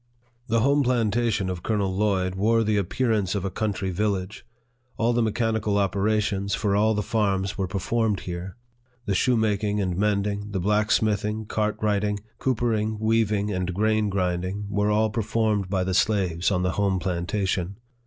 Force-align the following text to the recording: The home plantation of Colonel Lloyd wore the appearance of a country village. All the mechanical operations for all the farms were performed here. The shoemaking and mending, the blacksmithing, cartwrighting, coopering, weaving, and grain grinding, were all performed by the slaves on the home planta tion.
The 0.47 0.61
home 0.61 0.81
plantation 0.81 1.47
of 1.47 1.61
Colonel 1.61 1.95
Lloyd 1.95 2.33
wore 2.33 2.63
the 2.63 2.75
appearance 2.77 3.35
of 3.35 3.45
a 3.45 3.51
country 3.51 3.91
village. 3.91 4.43
All 4.97 5.13
the 5.13 5.21
mechanical 5.21 5.77
operations 5.77 6.55
for 6.55 6.75
all 6.75 6.95
the 6.95 7.03
farms 7.03 7.55
were 7.55 7.67
performed 7.67 8.21
here. 8.21 8.57
The 9.05 9.13
shoemaking 9.13 9.79
and 9.79 9.95
mending, 9.95 10.53
the 10.53 10.59
blacksmithing, 10.59 11.45
cartwrighting, 11.45 12.19
coopering, 12.39 12.97
weaving, 12.99 13.53
and 13.53 13.75
grain 13.75 14.09
grinding, 14.09 14.65
were 14.71 14.89
all 14.89 15.11
performed 15.11 15.69
by 15.69 15.83
the 15.83 15.93
slaves 15.93 16.49
on 16.49 16.63
the 16.63 16.71
home 16.71 16.99
planta 16.99 17.47
tion. 17.47 17.75